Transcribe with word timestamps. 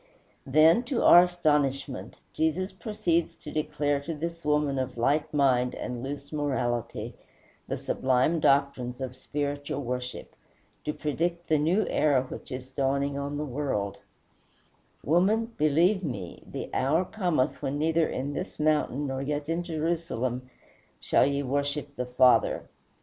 Then, 0.47 0.81
to 0.85 1.03
our 1.03 1.25
astonishment, 1.25 2.15
Jesus 2.33 2.71
proceeds 2.71 3.35
to 3.35 3.51
declare 3.51 3.99
to 3.99 4.15
this 4.15 4.43
woman 4.43 4.79
of 4.79 4.97
light 4.97 5.31
mind 5.31 5.75
and 5.75 6.01
loose 6.01 6.33
morality 6.33 7.13
the 7.67 7.77
sublime 7.77 8.39
doctrines 8.39 8.99
of 8.99 9.15
spiritual 9.15 9.83
worship, 9.83 10.33
to 10.85 10.91
predict 10.95 11.49
the 11.49 11.59
new 11.59 11.85
era 11.87 12.23
which 12.23 12.51
is 12.51 12.67
dawning 12.71 13.15
on 13.15 13.37
the 13.37 13.45
world: 13.45 13.99
"Woman, 15.03 15.53
believe 15.55 16.03
me, 16.03 16.41
the 16.47 16.71
hour 16.73 17.05
cometh 17.05 17.61
when 17.61 17.77
neither 17.77 18.07
in 18.07 18.33
this 18.33 18.59
mountain 18.59 19.05
nor 19.05 19.21
yet 19.21 19.47
in 19.47 19.61
Jerusalem 19.61 20.49
shall 20.99 21.27
ye 21.27 21.43
worship 21.43 21.95
the 21.95 22.07
Father. 22.07 22.63